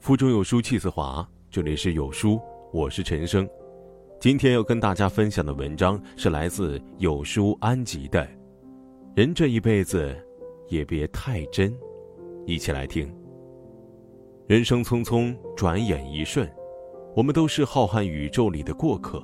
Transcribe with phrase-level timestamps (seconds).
[0.00, 2.40] 腹中有书气自华，这里是有书，
[2.72, 3.46] 我是陈生。
[4.18, 8.26] 今天要跟大家分享的文章是来自有书安吉的。
[9.14, 10.16] 人这一辈子，
[10.68, 11.70] 也别太真。
[12.46, 13.14] 一起来听。
[14.48, 16.50] 人生匆匆，转眼一瞬，
[17.14, 19.22] 我们都是浩瀚宇宙里的过客，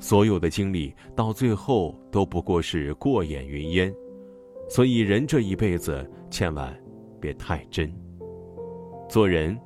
[0.00, 3.94] 所有的经历到最后都不过是过眼云烟。
[4.68, 6.76] 所以，人这一辈子，千万
[7.20, 7.88] 别太真。
[9.08, 9.56] 做人。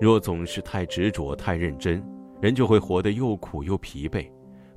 [0.00, 2.02] 若总是太执着、太认真，
[2.40, 4.24] 人就会活得又苦又疲惫；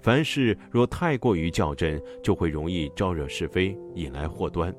[0.01, 4.75] 凡事若太过于较真，就会容易招惹是非，引来祸端。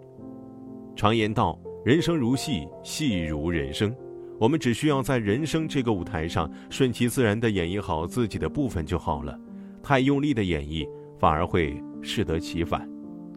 [0.95, 3.95] 常言道：“人生如戏，戏如人生。”
[4.39, 9.39] 我们只需要在人生这个舞台上，顺其自然地演绎好自己的部分就好了。
[9.83, 10.87] 太用力的演绎，
[11.19, 12.87] 反而会适得其反。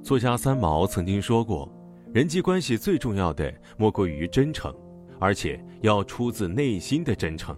[0.04, 1.72] 作家三毛曾经说过
[2.14, 4.74] ：“人际关系最重要的，莫过于真诚。”
[5.20, 7.56] 而且要出自内心的真诚。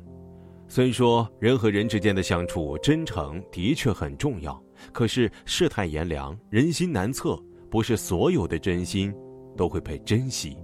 [0.67, 7.35] 虽说人和人之间的相处，真诚的确很重要，可是世态炎凉，人心难测，
[7.71, 9.13] 不是所有的真心
[9.57, 10.55] 都会被珍惜，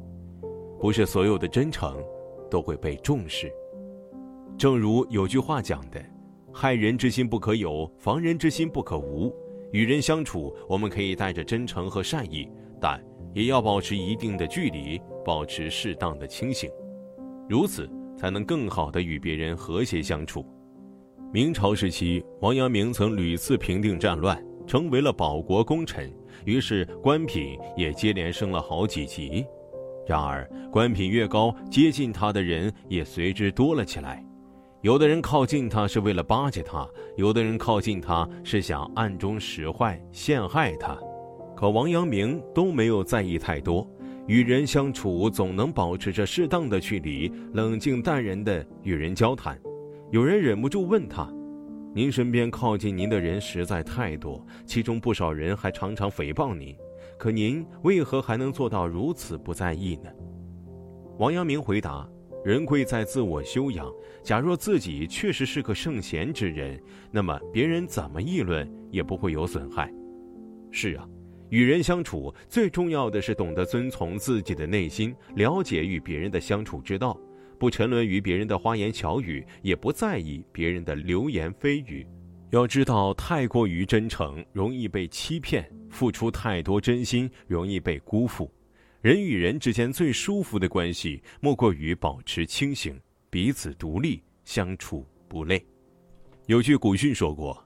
[0.79, 1.97] 不是所有的真诚
[2.52, 3.52] 都会被重视。
[4.57, 5.99] 正如有句话讲的
[6.53, 9.33] ：“害人之心不可有，防人之心不可无。”
[9.73, 12.47] 与人相处，我们可以带着真诚和善意，
[12.80, 16.69] 但也要保持一定的距离，保持适当的清醒。
[17.47, 20.45] 如此才能更好的与别人和谐相处。
[21.31, 26.11] 明朝时期，王阳明曾屡次平定战乱，成为了保国功臣，
[26.45, 29.45] 于是官品也接连升了好几级。
[30.07, 34.23] 然而，官品越高，接近他的人也随之多了起来。
[34.81, 36.87] 有的人靠近他是为了巴结他，
[37.17, 40.95] 有的人靠近他是想暗中使坏、陷害他。
[41.55, 43.85] 可王阳明都没有在意太多。
[44.27, 49.59] 与人相处，总能保持着适当的距离，冷静淡然地与人交谈。
[50.11, 51.31] 有人忍不住问他
[51.93, 56.75] ：“您身边靠近您的人实在太多，其中不少人还常常诽谤您，
[57.19, 60.09] 可您为何还能做到如此不在意呢？”
[61.19, 62.08] 王阳明回答
[62.43, 63.91] ：“人贵在自我修养。
[64.23, 66.81] 假若自己确实是个圣贤之人，
[67.11, 69.93] 那么别人怎么议论也不会有损害。”
[70.71, 71.08] 是啊。
[71.50, 77.17] 与人相处，最重要的是懂得遵从自己的内心，了解与别人的相处之道，
[77.60, 82.06] 不沉沦于别人的花言巧语，也不在意别人的流言蜚语。
[82.50, 88.52] 要知道，太过于真诚容易被欺骗，付出太多真心容易被辜负。
[89.02, 95.64] 人与人之间最舒服的关系，莫过于保持清醒，彼此独立，相处不累。
[96.48, 97.62] 有句古训说过。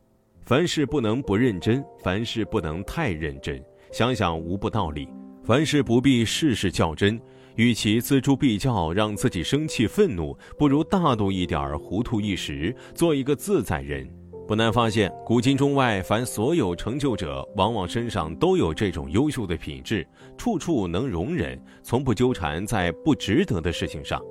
[0.46, 3.64] 凡事不能不认真，凡事不能太认真。
[3.92, 5.08] 想想无不道理。
[5.44, 7.20] 凡事不必事事较真，
[7.56, 14.08] 与其锱铢必较，让自己生气愤怒，不如大度一点，糊涂一时，做一个自在人。
[14.48, 20.06] 不难发现，古今中外，凡所有成就者，往往身上都有这种优秀的品质，
[20.38, 24.22] 处处能容忍，从不纠缠在不值得的事情上。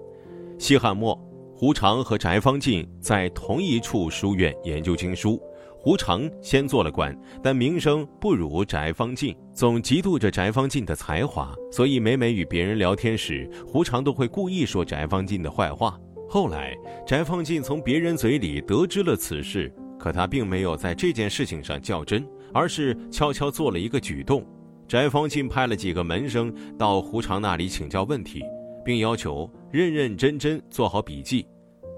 [0.59, 1.17] 西汉末，
[1.57, 5.41] 胡常和翟方进在同一处书院研究经书。
[5.81, 15.99] 胡常先做了官，但名声不如翟方进，总嫉妒着翟方进的才华，所以每每与别人聊天时，胡常都会故意说翟方进的坏话。
[16.29, 24.45] 后来，翟方进从别人嘴里得知了此事，可他并没有在这件事情上较真，而是悄悄做了一个举动。
[24.89, 28.43] 翟方进派了几个门生到胡常那里请教问题，
[28.85, 31.47] 并要求认认真真做好笔记。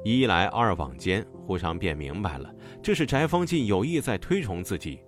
[0.05, 5.01] 一来二往间，胡常便明白了，这是翟方进有意在推崇自己。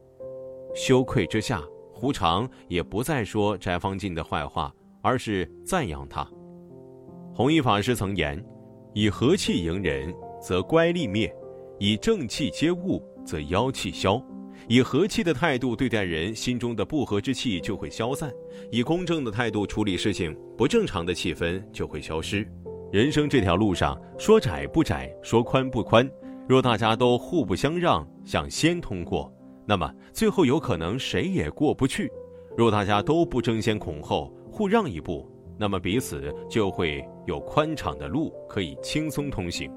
[0.74, 1.62] 羞愧之下，
[1.92, 6.26] 胡常也不再说翟方进的坏话，而是赞扬他。
[7.34, 8.42] 弘一法师曾言
[8.92, 11.28] ：“以和气迎人，则乖戾灭；
[11.78, 14.22] 以正气接物，则妖气消。
[14.68, 18.30] 以和气的态度对待人，心中的不和之气就会消散；
[18.70, 22.46] 以公正的态度处理事情，不正常的气氛就会消失。”
[22.92, 26.08] 人生这条路上，说窄不窄，说宽不宽。
[26.48, 29.32] 若大家都互不相让，想先通过，
[29.66, 32.06] 那么最后有可能谁也过不去；
[32.56, 39.70] 若大家都不争先恐后，互让一步，那么彼此就会有宽敞的路可以轻松通行。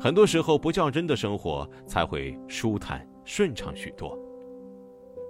[0.00, 4.16] 很多时候，不较真的生活才会舒坦顺畅许多。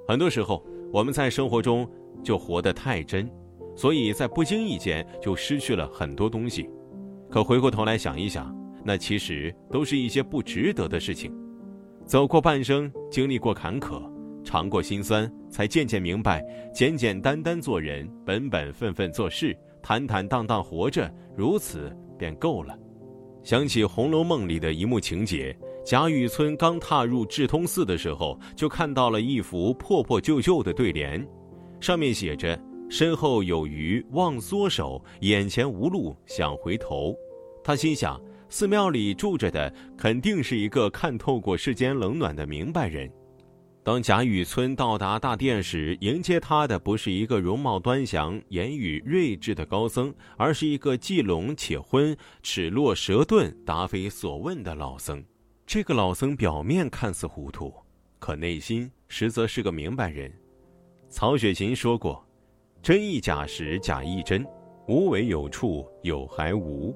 [0.07, 0.63] 很多时候，
[0.93, 1.91] 我们在生活中
[2.23, 3.31] 就活得太真，
[3.75, 6.69] 所以在不经意间就失去了很多东西。
[7.31, 8.55] 可回过头来想一想，
[8.89, 11.31] 那其实都是一些不值得的事情。
[12.07, 14.01] 走过半生，经历过坎坷，
[14.43, 16.43] 尝过辛酸，才渐渐明白，
[16.73, 22.75] 简简单单做人，本本分分做事，坦坦荡荡活着，如此便够了。
[23.45, 25.55] 想起《红楼梦》里的一幕情节：
[25.85, 31.23] 贾雨村刚踏入智通寺的时候，就看到了一幅破破旧旧的对联，
[31.79, 32.59] 上面写着
[32.89, 37.15] “身后有余忘缩手，眼前无路想回头”。
[37.63, 38.19] 他心想，
[38.51, 43.11] 寺庙里住着的肯定是一个看透过世间冷暖的明白人。
[43.83, 55.25] 当贾雨村到达大殿时，迎接他的不是一个容貌端详、言语睿智的高僧，而是一个既聋且昏、齿落舌钝、答非所问的老僧。
[55.67, 57.73] 这个老僧表面看似糊涂，
[58.19, 60.31] 可内心实则是个明白人。
[61.09, 62.23] 曹雪芹说过
[62.83, 64.47] ：“真亦假时假亦真，
[64.87, 66.95] 无为有处有还无。”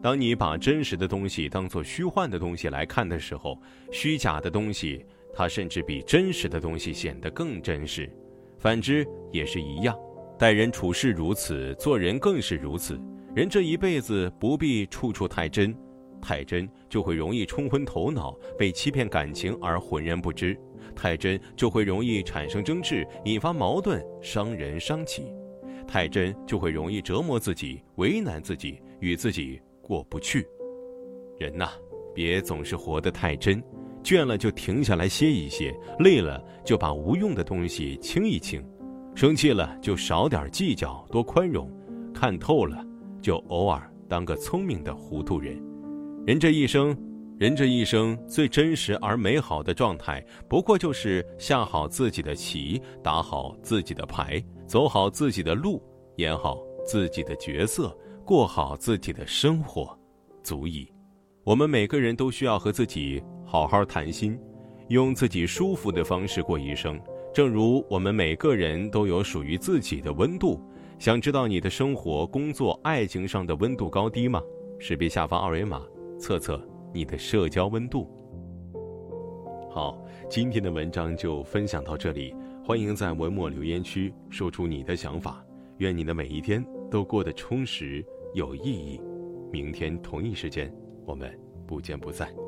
[0.00, 3.60] 当你把真实的东西当作虚幻的东西来看的时候，
[3.90, 5.04] 虚假的东西。
[5.34, 8.10] 它甚至比真实的东西显得更真实，
[8.58, 9.96] 反之也是一样。
[10.36, 12.98] 待人处事如此，做人更是如此。
[13.36, 15.72] 人这一辈子不必处处太真，
[16.20, 20.56] 太真就会容易冲昏头脑，被欺骗感情而浑然不知；
[20.96, 25.22] 太真就会容易产生争执，引发矛盾，伤人伤己；
[25.86, 30.46] 太真就会容易折磨自己，为难自己，与自己过不去。
[31.38, 31.70] 人呐，
[32.14, 33.62] 别总是活得太真。
[34.04, 38.64] 倦了就停下来歇一歇，累了就把无用的东西清一清，
[39.14, 41.70] 生气了就少点计较，多宽容，
[42.14, 42.84] 看透了
[43.20, 45.60] 就偶尔当个聪明的糊涂人。
[46.24, 46.96] 人这一生，
[47.38, 55.82] 人这一生最真实而美好的状态，不过就是下好自己的棋，打好自己的牌，走好自己的路，
[56.16, 56.56] 演好
[56.86, 57.94] 自己的角色，
[58.28, 59.98] 过好自己的生活，
[60.42, 60.86] 足矣。
[61.44, 64.38] 我们每个人都需要和自己好好谈心，
[64.88, 67.00] 用自己舒服的方式过一生。
[67.32, 70.60] 正如我们每个人都有属于自己的温度，
[70.98, 74.42] 想知道你的生活、工作、爱情上的温度高低吗？
[74.78, 75.80] 识别下方二维码，
[76.18, 78.10] 测测你的社交温度。
[79.70, 79.98] 好，
[80.28, 85.42] 今天的文章就分享到这里，欢迎在文末留言区说出你的想法。
[85.78, 88.04] 愿你的每一天都过得充实
[88.38, 89.00] 有意义。
[89.50, 90.72] 明天同一时间。
[91.04, 91.28] 我们
[91.66, 92.47] 不见不散。